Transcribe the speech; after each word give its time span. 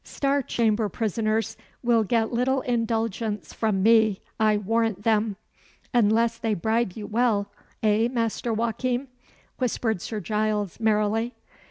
"Star 0.03 0.41
Chamber 0.41 0.89
prisoners 0.89 1.55
will 1.83 2.03
get 2.03 2.33
little 2.33 2.61
indulgence 2.61 3.53
from 3.53 3.83
me, 3.83 4.19
I 4.39 4.57
warrant 4.57 5.03
them." 5.03 5.35
"Unless 5.93 6.39
they 6.39 6.55
bribe 6.55 6.93
you 6.93 7.05
well 7.05 7.51
eh, 7.83 8.07
Master 8.07 8.51
Joachim?" 8.51 9.09
whispered 9.59 10.01
Sir 10.01 10.19
Giles, 10.19 10.79
merrily. 10.79 11.35